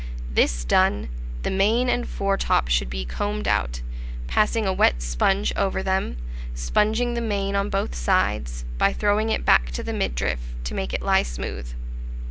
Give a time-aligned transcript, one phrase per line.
[0.31, 1.09] This done,
[1.43, 3.81] the mane and foretop should be combed out,
[4.25, 6.17] passing a wet sponge over them,
[6.55, 10.91] sponging the mane on both sides, by throwing it back to the midriff, to make
[10.91, 11.69] it lie smooth.